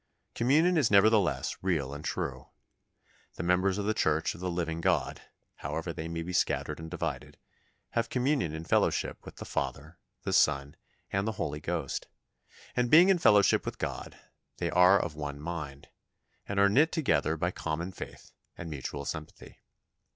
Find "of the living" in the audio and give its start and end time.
4.33-4.81